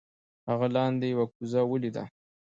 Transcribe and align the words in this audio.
هغه 0.49 0.67
لاندې 0.75 1.05
یو 1.13 1.23
کوزه 1.33 1.61
ولیده. 1.67 2.03